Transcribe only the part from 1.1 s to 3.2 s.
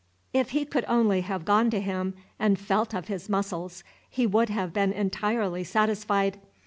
have gone to him and felt of